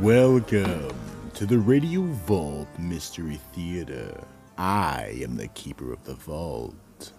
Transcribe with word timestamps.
Welcome 0.00 0.94
to 1.34 1.44
the 1.44 1.58
Radio 1.58 2.00
Vault 2.00 2.68
Mystery 2.78 3.38
Theater. 3.52 4.24
I 4.56 5.20
am 5.22 5.36
the 5.36 5.48
keeper 5.48 5.92
of 5.92 6.04
the 6.04 6.14
vault. 6.14 7.12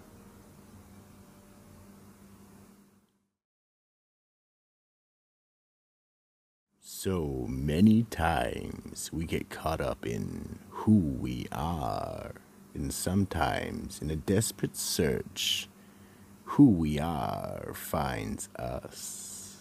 So 6.80 7.46
many 7.48 8.02
times 8.02 9.12
we 9.12 9.26
get 9.26 9.48
caught 9.48 9.80
up 9.80 10.04
in 10.04 10.58
who 10.70 10.98
we 11.20 11.46
are, 11.52 12.32
and 12.74 12.92
sometimes 12.92 14.02
in 14.02 14.10
a 14.10 14.16
desperate 14.16 14.76
search, 14.76 15.68
who 16.42 16.68
we 16.68 16.98
are 16.98 17.74
finds 17.76 18.48
us. 18.56 19.58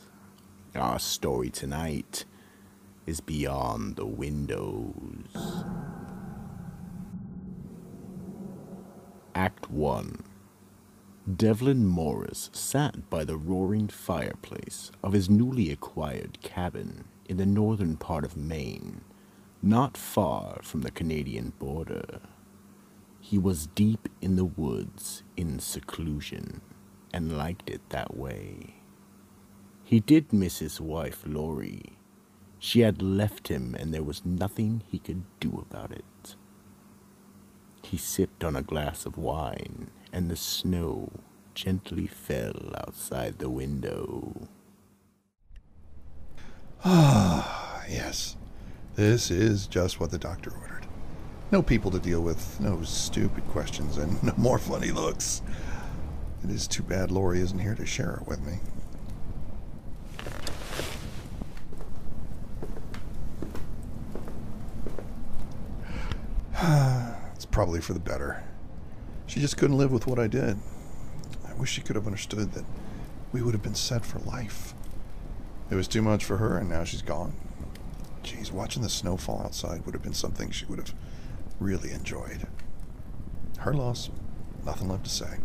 Our 0.74 0.98
story 0.98 1.52
tonight 1.52 2.26
is 3.06 3.22
beyond 3.22 3.96
the 3.96 4.06
windows. 4.06 5.28
Act 9.34 9.72
1 9.72 10.24
Devlin 11.36 11.86
Morris 11.86 12.50
sat 12.52 13.10
by 13.10 13.24
the 13.24 13.38
roaring 13.38 13.88
fireplace 13.88 14.92
of 15.04 15.14
his 15.14 15.30
newly 15.30 15.72
acquired 15.72 16.42
cabin 16.42 17.06
in 17.30 17.38
the 17.38 17.46
northern 17.46 17.96
part 17.96 18.26
of 18.26 18.36
Maine, 18.36 19.02
not 19.62 19.96
far 19.96 20.60
from 20.64 20.82
the 20.82 20.92
Canadian 20.92 21.54
border. 21.60 22.20
He 23.20 23.38
was 23.38 23.68
deep 23.68 24.10
in 24.20 24.36
the 24.36 24.46
woods 24.46 25.24
in 25.38 25.60
seclusion 25.60 26.62
and 27.14 27.38
liked 27.38 27.70
it 27.70 27.82
that 27.90 28.18
way. 28.18 28.76
He 29.84 30.00
did 30.00 30.34
miss 30.34 30.60
his 30.60 30.82
wife, 30.82 31.24
Laurie. 31.26 31.98
She 32.64 32.82
had 32.82 33.02
left 33.02 33.48
him, 33.48 33.76
and 33.78 33.92
there 33.92 34.04
was 34.04 34.24
nothing 34.24 34.84
he 34.88 35.00
could 35.00 35.24
do 35.40 35.66
about 35.68 35.92
it. 35.92 36.36
He 37.82 37.98
sipped 37.98 38.44
on 38.44 38.56
a 38.56 38.62
glass 38.62 39.08
of 39.08 39.18
wine, 39.18 39.90
and 40.14 40.30
the 40.30 40.36
snow 40.36 41.10
gently 41.56 42.06
fell 42.06 42.72
outside 42.78 43.40
the 43.40 43.50
window. 43.50 44.48
Ah, 46.86 47.84
yes. 47.90 48.38
This 48.94 49.32
is 49.32 49.66
just 49.66 50.00
what 50.00 50.12
the 50.12 50.20
doctor 50.20 50.52
ordered. 50.52 50.86
No 51.52 51.64
people 51.64 51.90
to 51.90 52.00
deal 52.00 52.22
with, 52.22 52.60
no 52.60 52.84
stupid 52.84 53.44
questions, 53.48 53.98
and 53.98 54.22
no 54.24 54.34
more 54.38 54.60
funny 54.60 54.92
looks. 54.92 55.42
It 56.44 56.52
is 56.52 56.68
too 56.68 56.84
bad 56.84 57.10
Laurie 57.10 57.42
isn't 57.42 57.58
here 57.58 57.74
to 57.74 57.88
share 57.88 58.20
it 58.22 58.28
with 58.28 58.46
me. 58.46 58.60
it's 67.34 67.46
probably 67.62 67.80
for 67.80 67.94
the 67.94 68.00
better. 68.00 68.44
She 69.28 69.40
just 69.40 69.56
couldn't 69.56 69.78
live 69.78 69.92
with 69.92 70.08
what 70.08 70.18
I 70.18 70.26
did. 70.26 70.58
I 71.48 71.54
wish 71.54 71.70
she 71.70 71.82
could 71.82 71.96
have 71.96 72.08
understood 72.08 72.54
that 72.54 72.66
we 73.32 73.44
would 73.44 73.54
have 73.54 73.62
been 73.62 73.76
set 73.76 74.04
for 74.04 74.18
life. 74.18 74.74
It 75.70 75.76
was 75.76 75.88
too 75.88 76.02
much 76.02 76.26
for 76.26 76.38
her, 76.38 76.58
and 76.58 76.68
now 76.68 76.86
she's 76.86 77.04
gone. 77.04 77.36
Geez, 78.24 78.52
watching 78.52 78.82
the 78.82 78.90
snow 78.90 79.16
fall 79.16 79.44
outside 79.44 79.86
would 79.86 79.94
have 79.94 80.02
been 80.02 80.16
something 80.16 80.50
she 80.50 80.66
would 80.66 80.80
have 80.80 80.96
really 81.60 81.92
enjoyed. 81.92 82.48
Her 83.60 83.76
loss, 83.76 84.10
nothing 84.66 84.90
left 84.90 85.04
to 85.04 85.12
say. 85.12 85.38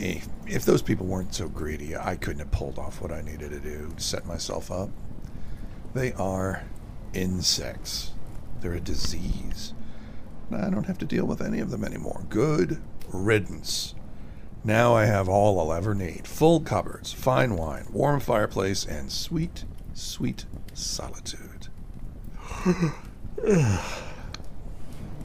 Hey, 0.00 0.22
if 0.46 0.64
those 0.64 0.80
people 0.80 1.04
weren't 1.04 1.34
so 1.34 1.46
greedy, 1.46 1.94
I 1.94 2.16
couldn't 2.16 2.38
have 2.38 2.50
pulled 2.50 2.78
off 2.78 3.02
what 3.02 3.12
I 3.12 3.20
needed 3.20 3.50
to 3.50 3.60
do 3.60 3.92
to 3.94 4.02
set 4.02 4.24
myself 4.24 4.70
up. 4.70 4.88
They 5.92 6.14
are 6.14 6.62
insects. 7.12 8.12
They're 8.62 8.72
a 8.72 8.80
disease. 8.80 9.74
I 10.50 10.70
don't 10.70 10.86
have 10.86 10.96
to 11.00 11.04
deal 11.04 11.26
with 11.26 11.42
any 11.42 11.60
of 11.60 11.70
them 11.70 11.84
anymore. 11.84 12.24
Good 12.30 12.80
riddance. 13.12 13.94
Now 14.64 14.94
I 14.94 15.04
have 15.04 15.28
all 15.28 15.60
I'll 15.60 15.74
ever 15.74 15.94
need 15.94 16.26
full 16.26 16.60
cupboards, 16.60 17.12
fine 17.12 17.54
wine, 17.54 17.84
warm 17.92 18.20
fireplace, 18.20 18.86
and 18.86 19.12
sweet, 19.12 19.66
sweet 19.92 20.46
solitude. 20.72 21.68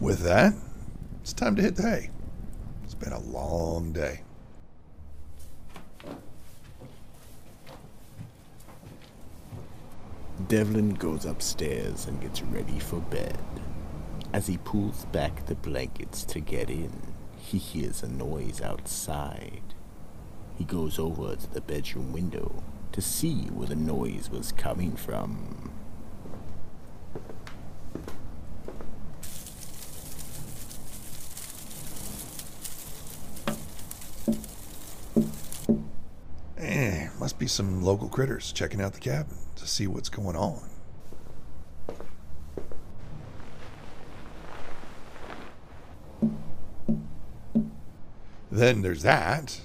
With 0.01 0.19
that, 0.19 0.53
it's 1.21 1.31
time 1.31 1.55
to 1.55 1.61
hit 1.61 1.77
the 1.77 1.83
hay. 1.83 2.09
It's 2.83 2.93
been 2.93 3.13
a 3.13 3.21
long 3.21 3.93
day. 3.93 4.24
Devlin 10.39 10.93
goes 10.93 11.25
upstairs 11.25 12.05
and 12.05 12.21
gets 12.21 12.41
ready 12.41 12.77
for 12.77 12.99
bed. 12.99 13.39
As 14.33 14.47
he 14.47 14.57
pulls 14.57 15.05
back 15.05 15.45
the 15.45 15.55
blankets 15.55 16.23
to 16.25 16.39
get 16.39 16.69
in, 16.69 17.13
he 17.37 17.57
hears 17.57 18.03
a 18.03 18.07
noise 18.07 18.61
outside. 18.61 19.61
He 20.57 20.65
goes 20.65 20.99
over 20.99 21.35
to 21.35 21.53
the 21.53 21.61
bedroom 21.61 22.11
window 22.11 22.63
to 22.91 23.01
see 23.01 23.45
where 23.45 23.67
the 23.67 23.75
noise 23.75 24.29
was 24.29 24.51
coming 24.51 24.95
from. 24.95 25.71
Eh. 36.57 36.94
Must 37.25 37.39
be 37.39 37.47
some 37.47 37.81
local 37.81 38.07
critters 38.07 38.51
checking 38.51 38.79
out 38.79 38.93
the 38.93 38.99
cabin 38.99 39.35
to 39.55 39.67
see 39.67 39.87
what's 39.87 40.09
going 40.09 40.35
on. 40.35 40.61
Then 48.51 48.83
there's 48.83 49.01
that. 49.01 49.59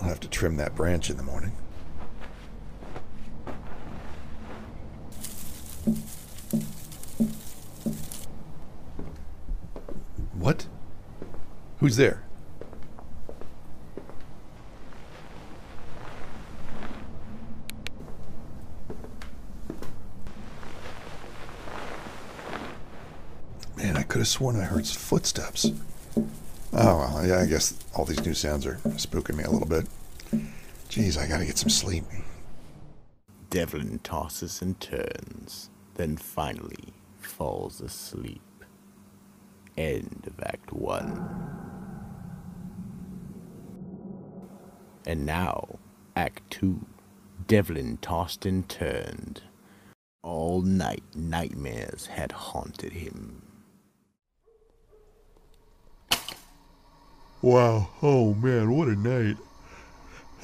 I'll 0.00 0.08
have 0.08 0.20
to 0.20 0.28
trim 0.28 0.56
that 0.58 0.76
branch 0.76 1.10
in 1.10 1.16
the 1.16 1.24
morning. 1.24 1.50
What? 10.38 10.68
Who's 11.80 11.96
there? 11.96 12.22
Man, 23.74 23.96
I 23.96 24.04
could 24.04 24.11
have 24.22 24.28
sworn 24.28 24.54
I 24.54 24.64
heard 24.64 24.86
footsteps. 24.86 25.72
Oh, 26.16 26.22
well, 26.72 27.26
yeah, 27.26 27.40
I 27.40 27.46
guess 27.46 27.76
all 27.96 28.04
these 28.04 28.24
new 28.24 28.34
sounds 28.34 28.64
are 28.66 28.76
spooking 28.94 29.34
me 29.34 29.42
a 29.42 29.50
little 29.50 29.66
bit. 29.66 29.86
Jeez, 30.88 31.18
I 31.18 31.26
gotta 31.26 31.44
get 31.44 31.58
some 31.58 31.68
sleep. 31.68 32.04
Devlin 33.50 33.98
tosses 34.04 34.62
and 34.62 34.78
turns, 34.78 35.70
then 35.96 36.16
finally 36.16 36.94
falls 37.18 37.80
asleep. 37.80 38.40
End 39.76 40.22
of 40.28 40.40
Act 40.44 40.72
1. 40.72 41.48
And 45.04 45.26
now, 45.26 45.80
Act 46.14 46.48
2. 46.50 46.78
Devlin 47.48 47.98
tossed 48.00 48.46
and 48.46 48.68
turned. 48.68 49.42
All 50.22 50.62
night 50.62 51.02
nightmares 51.12 52.06
had 52.06 52.30
haunted 52.30 52.92
him. 52.92 53.42
Wow. 57.42 57.88
Oh, 58.00 58.34
man, 58.34 58.70
what 58.70 58.86
a 58.86 58.94
night. 58.94 59.36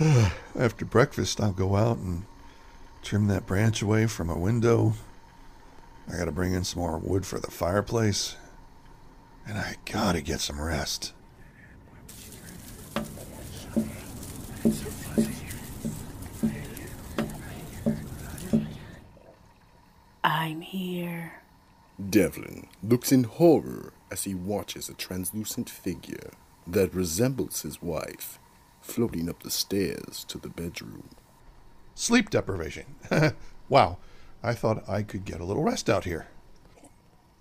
After 0.58 0.84
breakfast, 0.84 1.40
I'll 1.40 1.52
go 1.52 1.76
out 1.76 1.98
and 1.98 2.24
trim 3.02 3.28
that 3.28 3.46
branch 3.46 3.82
away 3.82 4.08
from 4.08 4.28
a 4.28 4.36
window. 4.36 4.94
I 6.12 6.16
gotta 6.18 6.32
bring 6.32 6.54
in 6.54 6.64
some 6.64 6.82
more 6.82 6.98
wood 6.98 7.24
for 7.24 7.38
the 7.38 7.52
fireplace. 7.52 8.34
And 9.46 9.58
I 9.58 9.76
gotta 9.84 10.20
get 10.20 10.40
some 10.40 10.60
rest. 10.60 11.12
I'm 20.24 20.62
here. 20.62 21.34
Devlin 22.10 22.66
looks 22.82 23.12
in 23.12 23.22
horror 23.22 23.92
as 24.10 24.24
he 24.24 24.34
watches 24.34 24.88
a 24.88 24.94
translucent 24.94 25.70
figure 25.70 26.32
that 26.69 26.94
resembles 26.94 27.62
his 27.62 27.82
wife 27.82 28.38
floating 28.81 29.29
up 29.29 29.43
the 29.43 29.50
stairs 29.50 30.25
to 30.29 30.38
the 30.38 30.49
bedroom. 30.49 31.09
Sleep 31.94 32.31
deprivation. 32.31 32.85
wow. 33.69 33.99
I 34.43 34.55
thought 34.55 34.88
I 34.88 35.03
could 35.03 35.25
get 35.25 35.41
a 35.41 35.44
little 35.44 35.65
rest 35.65 35.91
out 35.91 36.05
here. 36.05 36.29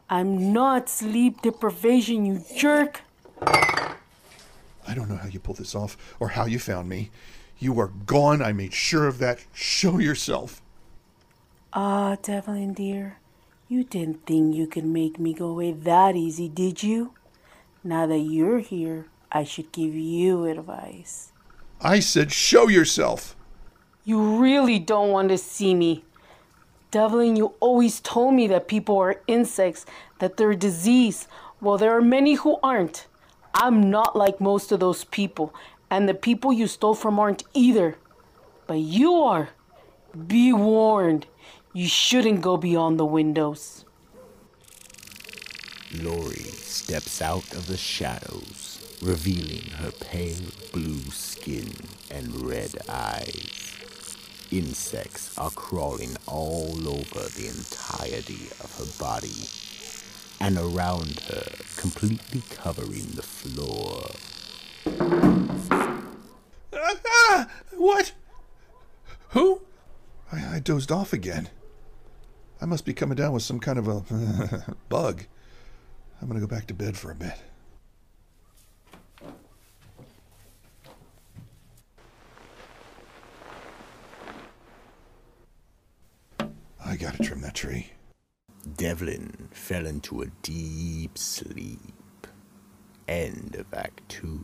I'm 0.09 0.51
not 0.53 0.89
sleep 0.89 1.41
deprivation, 1.41 2.25
you 2.25 2.43
jerk. 2.55 3.01
I 3.41 4.93
don't 4.95 5.09
know 5.09 5.17
how 5.17 5.27
you 5.27 5.39
pulled 5.39 5.57
this 5.57 5.75
off 5.75 5.97
or 6.19 6.29
how 6.29 6.45
you 6.45 6.59
found 6.59 6.89
me. 6.89 7.11
You 7.59 7.79
are 7.79 7.91
gone. 8.05 8.41
I 8.41 8.53
made 8.53 8.73
sure 8.73 9.07
of 9.07 9.19
that. 9.19 9.39
Show 9.53 9.99
yourself. 9.99 10.61
Ah, 11.73 12.17
Devlin 12.21 12.73
dear, 12.73 13.17
you 13.67 13.83
didn't 13.83 14.25
think 14.25 14.55
you 14.55 14.65
could 14.65 14.85
make 14.85 15.19
me 15.19 15.33
go 15.33 15.47
away 15.47 15.71
that 15.73 16.15
easy, 16.15 16.47
did 16.47 16.81
you? 16.81 17.13
Now 17.83 18.07
that 18.07 18.19
you're 18.19 18.59
here, 18.59 19.07
I 19.31 19.43
should 19.43 19.71
give 19.71 19.93
you 19.93 20.45
advice. 20.45 21.31
I 21.81 21.99
said, 21.99 22.31
show 22.31 22.67
yourself. 22.67 23.35
You 24.03 24.37
really 24.37 24.79
don't 24.79 25.11
want 25.11 25.29
to 25.29 25.37
see 25.37 25.75
me. 25.75 26.03
Devlin, 26.91 27.35
you 27.35 27.53
always 27.59 27.99
told 27.99 28.33
me 28.33 28.47
that 28.47 28.67
people 28.67 28.97
are 28.97 29.21
insects, 29.27 29.85
that 30.19 30.37
they're 30.37 30.55
disease. 30.55 31.27
Well, 31.59 31.77
there 31.77 31.95
are 31.97 32.01
many 32.01 32.35
who 32.35 32.57
aren't. 32.63 33.07
I'm 33.53 33.89
not 33.89 34.15
like 34.15 34.39
most 34.39 34.71
of 34.71 34.79
those 34.79 35.03
people, 35.03 35.53
and 35.89 36.07
the 36.07 36.13
people 36.13 36.53
you 36.53 36.67
stole 36.67 36.95
from 36.95 37.19
aren't 37.19 37.43
either. 37.53 37.97
But 38.65 38.79
you 38.79 39.15
are. 39.15 39.49
Be 40.27 40.53
warned. 40.53 41.27
You 41.73 41.87
shouldn't 41.87 42.41
go 42.41 42.57
beyond 42.57 42.99
the 42.99 43.05
windows. 43.05 43.85
Laurie 45.93 46.35
steps 46.35 47.21
out 47.21 47.51
of 47.53 47.67
the 47.67 47.77
shadows, 47.77 48.66
revealing 49.01 49.69
her 49.77 49.91
pale 49.91 50.51
blue 50.71 51.01
skin 51.11 51.73
and 52.09 52.45
red 52.45 52.71
eyes. 52.89 53.73
Insects 54.51 55.37
are 55.37 55.51
crawling 55.51 56.15
all 56.25 56.87
over 56.87 57.27
the 57.29 57.47
entirety 57.47 58.47
of 58.61 58.73
her 58.77 59.03
body 59.03 59.47
and 60.39 60.57
around 60.57 61.19
her, 61.21 61.51
completely 61.75 62.41
covering 62.49 63.07
the 63.15 63.23
floor. 63.23 64.11
Ah, 66.73 67.49
what? 67.75 68.13
Who? 69.29 69.61
I, 70.31 70.55
I 70.55 70.59
dozed 70.59 70.91
off 70.91 71.13
again. 71.13 71.49
I 72.61 72.65
must 72.65 72.85
be 72.85 72.93
coming 72.93 73.15
down 73.15 73.33
with 73.33 73.43
some 73.43 73.59
kind 73.59 73.77
of 73.77 73.87
a 73.87 74.75
bug. 74.89 75.25
I'm 76.21 76.31
to 76.31 76.39
go 76.39 76.47
back 76.47 76.67
to 76.67 76.73
bed 76.73 76.97
for 76.97 77.11
a 77.11 77.15
bit. 77.15 77.35
I 86.97 86.99
gotta 86.99 87.21
trim 87.21 87.41
that 87.41 87.53
tree. 87.53 87.91
Devlin 88.75 89.49
fell 89.51 89.85
into 89.85 90.23
a 90.23 90.31
deep 90.41 91.15
sleep. 91.15 92.25
End 93.07 93.55
of 93.59 93.71
Act 93.71 94.01
Two. 94.09 94.43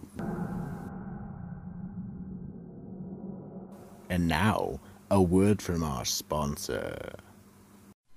And 4.08 4.28
now, 4.28 4.80
a 5.10 5.20
word 5.20 5.64
from 5.64 5.84
our 5.84 6.06
sponsor. 6.06 7.16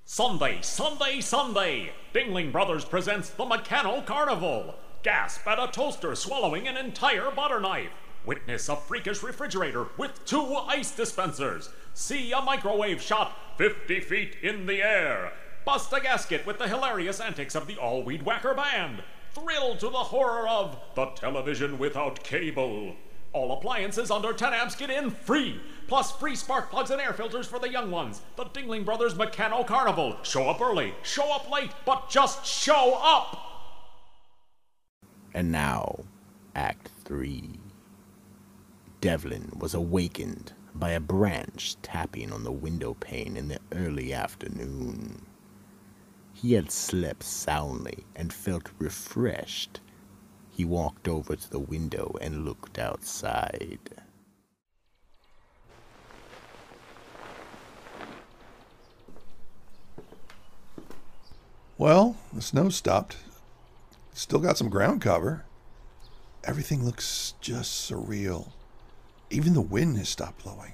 Sunday, 0.05 0.59
Sunday, 0.61 1.23
Sunday! 1.23 1.93
Dingling 2.12 2.53
Brothers 2.53 2.85
presents 2.85 3.31
the 3.31 3.47
Meccano 3.47 4.05
Carnival! 4.05 4.75
Gasp 5.03 5.47
at 5.47 5.59
a 5.59 5.73
toaster 5.73 6.15
swallowing 6.15 6.69
an 6.69 6.77
entire 6.77 7.31
butter 7.31 7.59
knife! 7.59 7.89
Witness 8.27 8.69
a 8.69 8.77
freakish 8.77 9.23
refrigerator 9.23 9.87
with 9.97 10.23
two 10.27 10.56
ice 10.69 10.91
dispensers! 10.91 11.71
See 11.94 12.32
a 12.32 12.43
microwave 12.43 13.00
shot 13.00 13.35
50 13.56 14.00
feet 14.00 14.37
in 14.43 14.67
the 14.67 14.82
air! 14.82 15.32
Bust 15.64 15.93
a 15.93 16.00
gasket 16.00 16.47
with 16.47 16.58
the 16.58 16.69
hilarious 16.69 17.20
antics 17.20 17.55
of 17.55 17.67
the 17.67 17.76
All 17.76 18.03
Weed 18.03 18.23
Whacker 18.23 18.55
Band! 18.55 19.03
Thrill 19.32 19.76
to 19.76 19.88
the 19.88 19.97
horror 19.97 20.47
of 20.47 20.79
the 20.94 21.06
television 21.06 21.79
without 21.79 22.23
cable! 22.23 22.97
All 23.32 23.53
appliances 23.53 24.11
under 24.11 24.32
10 24.32 24.55
amps 24.55 24.75
get 24.75 24.91
in 24.91 25.11
free, 25.11 25.61
plus 25.88 26.12
free 26.12 26.37
spark 26.37 26.70
plugs 26.70 26.91
and 26.91 27.00
air 27.00 27.12
filters 27.12 27.47
for 27.47 27.58
the 27.58 27.70
young 27.70 27.91
ones. 27.91 28.23
The 28.37 28.44
Dingling 28.44 28.85
Brothers 28.85 29.14
Meccano 29.14 29.67
Carnival. 29.67 30.17
Show 30.23 30.49
up 30.49 30.61
early, 30.61 30.94
show 31.03 31.35
up 31.35 31.50
late, 31.50 31.73
but 31.85 32.08
just 32.08 32.47
show 32.47 32.99
up! 33.03 33.43
And 35.35 35.53
now, 35.53 36.05
Act 36.55 36.91
3. 37.05 37.61
Devlin 39.00 39.53
was 39.58 39.75
awakened 39.75 40.53
by 40.78 40.90
a 40.90 41.00
branch 41.00 41.76
tapping 41.82 42.32
on 42.32 42.44
the 42.44 42.52
window 42.52 42.94
pane 42.94 43.37
in 43.37 43.49
the 43.49 43.58
early 43.73 44.12
afternoon. 44.12 45.26
He 46.32 46.52
had 46.52 46.70
slept 46.70 47.23
soundly 47.23 48.05
and 48.14 48.32
felt 48.32 48.70
refreshed. 48.78 49.81
He 50.50 50.64
walked 50.64 51.08
over 51.08 51.34
to 51.34 51.50
the 51.50 51.58
window 51.58 52.17
and 52.20 52.44
looked 52.44 52.78
outside. 52.78 53.78
Well, 61.79 62.17
the 62.32 62.43
snow 62.43 62.70
stopped. 62.70 63.19
Still 64.14 64.38
got 64.38 64.56
some 64.56 64.70
ground 64.70 65.02
cover. 65.02 65.44
Everything 66.44 66.84
looks 66.84 67.34
just 67.40 67.90
surreal. 67.90 68.52
Even 69.31 69.55
the 69.55 69.61
wind 69.61 69.96
has 69.99 70.08
stopped 70.08 70.44
blowing. 70.44 70.73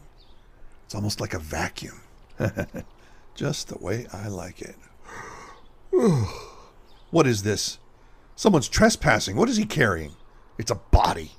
It's 0.84 0.94
almost 0.94 1.20
like 1.20 1.34
a 1.34 1.38
vacuum. 1.38 2.00
just 3.34 3.68
the 3.68 3.78
way 3.78 4.06
I 4.12 4.28
like 4.28 4.60
it. 4.60 4.76
what 7.10 7.26
is 7.26 7.42
this? 7.42 7.78
Someone's 8.36 8.68
trespassing. 8.68 9.36
What 9.36 9.48
is 9.48 9.56
he 9.56 9.64
carrying? 9.64 10.12
It's 10.58 10.70
a 10.70 10.76
body. 10.76 11.32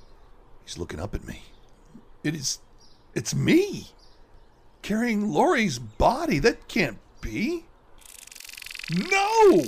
He's 0.64 0.78
looking 0.78 1.00
up 1.00 1.14
at 1.14 1.28
me. 1.28 1.44
It 2.24 2.36
is. 2.36 2.60
It's 3.14 3.36
me. 3.36 3.88
Carrying 4.82 5.32
Laurie's 5.32 5.80
body. 5.80 6.40
That 6.40 6.68
can't 6.68 6.98
be. 7.22 7.66
No! 8.92 9.64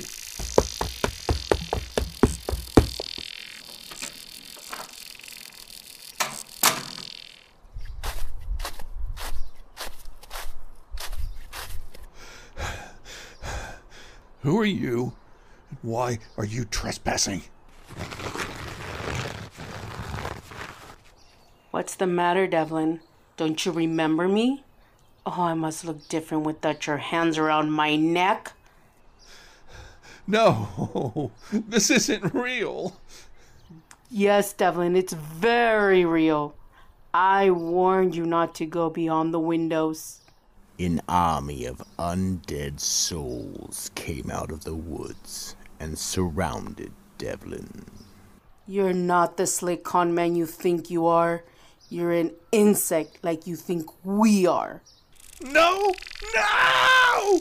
Who 14.46 14.60
are 14.60 14.66
you? 14.66 15.14
And 15.72 15.80
why 15.82 16.20
are 16.38 16.46
you 16.46 16.66
trespassing? 16.66 17.42
What's 21.72 21.96
the 21.96 22.06
matter, 22.06 22.46
Devlin? 22.46 23.00
Don't 23.38 23.66
you 23.66 23.72
remember 23.72 24.28
me? 24.28 24.64
Oh, 25.26 25.42
I 25.42 25.56
must 25.56 25.84
look 25.84 26.08
different 26.10 26.44
without 26.44 26.86
your 26.86 26.98
hands 26.98 27.40
around 27.40 27.72
my 27.72 27.96
neck. 27.96 28.54
No, 30.28 31.32
this 31.52 31.90
isn't 31.90 32.32
real. 32.32 32.98
Yes, 34.12 34.54
Devlin, 34.54 34.96
it's 34.96 35.14
very 35.14 36.06
real. 36.06 36.54
I 37.16 37.50
warned 37.50 38.16
you 38.16 38.28
not 38.28 38.54
to 38.56 38.68
go 38.68 38.92
beyond 38.92 39.34
the 39.34 39.40
windows. 39.40 40.20
An 40.78 41.02
army 41.08 41.64
of 41.66 41.82
undead 41.98 42.82
souls 42.82 43.92
came 43.96 44.30
out 44.30 44.52
of 44.52 44.66
the 44.66 44.76
woods 44.76 45.56
and 45.80 45.98
surrounded 45.98 46.92
Devlin. 47.18 47.86
You're 48.68 48.92
not 48.92 49.38
the 49.38 49.48
slick 49.48 49.86
con 49.86 50.14
man 50.14 50.36
you 50.36 50.46
think 50.46 50.90
you 50.90 51.06
are. 51.06 51.46
You're 51.90 52.12
an 52.12 52.32
insect 52.52 53.20
like 53.24 53.48
you 53.48 53.56
think 53.56 53.86
we 54.04 54.46
are. 54.46 54.82
No! 55.42 55.94
No! 56.34 57.40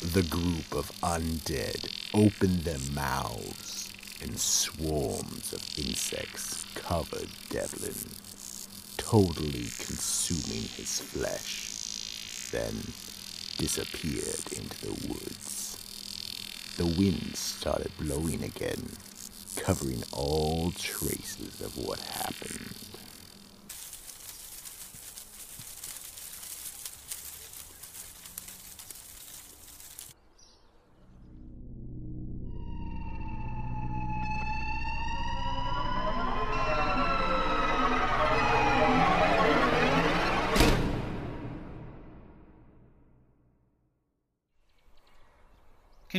The 0.00 0.22
group 0.22 0.72
of 0.74 0.90
undead 1.02 1.92
opened 2.14 2.60
their 2.60 2.78
mouths, 2.94 3.90
and 4.22 4.38
swarms 4.38 5.52
of 5.52 5.78
insects 5.78 6.64
covered 6.74 7.28
Devlin, 7.50 7.94
totally 8.96 9.68
consuming 9.78 10.68
his 10.68 11.00
flesh, 11.00 11.71
then 12.52 12.92
disappeared 13.56 14.52
into 14.52 14.80
the 14.86 15.08
woods. 15.08 15.76
The 16.76 16.86
wind 16.86 17.36
started 17.36 17.90
blowing 17.98 18.42
again, 18.42 18.90
covering 19.56 20.02
all 20.12 20.70
traces 20.72 21.60
of 21.60 21.76
what 21.76 21.98
happened. 21.98 22.81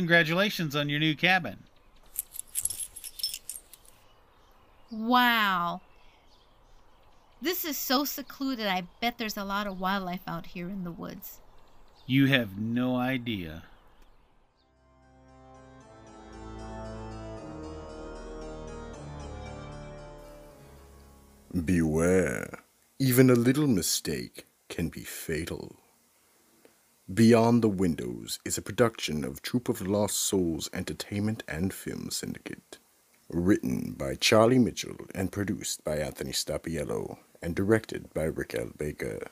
Congratulations 0.04 0.76
on 0.76 0.90
your 0.90 1.00
new 1.00 1.16
cabin. 1.16 1.56
Wow. 4.90 5.80
This 7.40 7.64
is 7.64 7.78
so 7.78 8.04
secluded, 8.04 8.66
I 8.66 8.82
bet 9.00 9.16
there's 9.16 9.38
a 9.38 9.44
lot 9.44 9.66
of 9.66 9.80
wildlife 9.80 10.20
out 10.26 10.44
here 10.44 10.68
in 10.68 10.84
the 10.84 10.90
woods. 10.90 11.38
You 12.06 12.26
have 12.26 12.58
no 12.58 12.96
idea. 12.96 13.62
Beware, 21.64 22.58
even 22.98 23.30
a 23.30 23.34
little 23.34 23.66
mistake 23.66 24.44
can 24.68 24.90
be 24.90 25.00
fatal. 25.00 25.76
Beyond 27.12 27.62
the 27.62 27.68
Windows 27.68 28.38
is 28.46 28.56
a 28.56 28.62
production 28.62 29.24
of 29.24 29.42
Troop 29.42 29.68
of 29.68 29.86
Lost 29.86 30.18
Souls 30.18 30.70
Entertainment 30.72 31.42
and 31.46 31.70
Film 31.70 32.08
Syndicate. 32.10 32.78
Written 33.28 33.92
by 33.92 34.14
Charlie 34.14 34.58
Mitchell 34.58 34.96
and 35.14 35.30
produced 35.30 35.84
by 35.84 35.98
Anthony 35.98 36.32
Stapiello 36.32 37.18
and 37.42 37.54
directed 37.54 38.14
by 38.14 38.22
Rick 38.22 38.54
L. 38.58 38.70
Baker. 38.78 39.26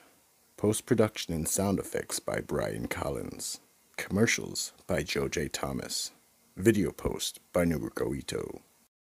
Post 0.55 0.85
production 0.85 1.33
and 1.33 1.47
sound 1.47 1.79
effects 1.79 2.19
by 2.19 2.41
Brian 2.41 2.87
Collins. 2.87 3.59
Commercials 3.97 4.73
by 4.85 5.01
Joe 5.01 5.27
J. 5.27 5.47
Thomas. 5.47 6.11
Video 6.55 6.91
post 6.91 7.39
by 7.53 7.65
Nobuko 7.65 8.15
Ito. 8.15 8.61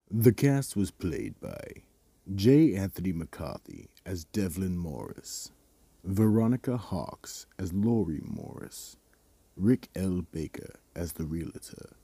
The 0.08 0.32
cast 0.32 0.76
was 0.76 0.92
played 0.92 1.40
by 1.40 1.82
J. 2.32 2.76
Anthony 2.76 3.12
McCarthy 3.12 3.88
as 4.06 4.26
Devlin 4.26 4.78
Morris, 4.78 5.50
Veronica 6.06 6.76
Hawks 6.76 7.46
as 7.58 7.73
Laurie 7.73 8.20
Morris, 8.23 8.96
Rick 9.56 9.88
L. 9.96 10.20
Baker 10.30 10.75
as 10.94 11.12
the 11.12 11.25
realtor, 11.25 11.96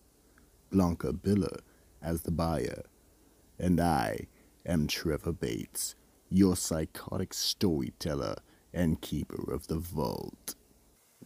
Blanca 0.72 1.12
Biller 1.12 1.58
as 2.00 2.22
the 2.22 2.30
buyer, 2.30 2.84
and 3.58 3.78
I 3.78 4.26
am 4.64 4.86
Trevor 4.86 5.32
Bates, 5.32 5.96
your 6.30 6.56
psychotic 6.56 7.34
storyteller 7.34 8.36
and 8.72 9.02
keeper 9.02 9.52
of 9.52 9.66
the 9.66 9.76
vault. 9.76 10.54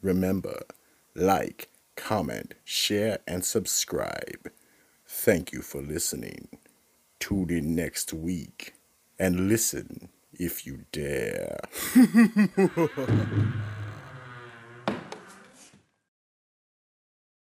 Remember, 0.03 0.63
like, 1.15 1.69
comment, 1.95 2.55
share, 2.65 3.21
and 3.25 3.45
subscribe. 3.45 4.51
Thank 5.07 5.53
you 5.53 5.63
for 5.63 5.81
listening. 5.81 6.49
Tune 7.21 7.51
in 7.51 7.77
next 7.77 8.13
week 8.13 8.75
and 9.17 9.49
listen 9.49 10.09
if 10.39 10.67
you 10.67 10.85
dare. 10.93 11.61